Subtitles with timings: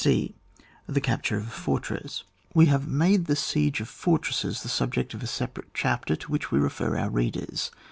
[0.03, 0.31] (f.)
[0.87, 2.23] The capture of a fortress,—
[2.55, 6.49] We have made the siege of fortresses the subject of a separate chapter, to which
[6.49, 7.69] we refer our readers.